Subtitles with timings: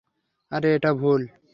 [0.51, 1.21] আরে এটা ভুল।